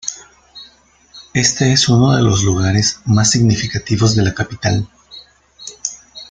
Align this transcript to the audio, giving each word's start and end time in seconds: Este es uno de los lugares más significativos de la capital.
Este 1.35 1.73
es 1.73 1.87
uno 1.87 2.15
de 2.15 2.23
los 2.23 2.43
lugares 2.43 3.01
más 3.05 3.29
significativos 3.29 4.15
de 4.15 4.23
la 4.23 4.33
capital. 4.33 4.89